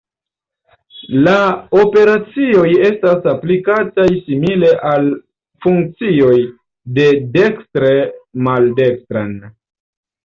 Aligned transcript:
La 1.27 1.33
operacioj 1.81 2.69
estas 2.87 3.27
aplikataj 3.33 4.07
simile 4.15 4.71
al 4.93 5.05
funkcioj 5.67 6.33
de 6.99 7.07
dekstre 7.37 7.95
maldekstren. 8.49 9.37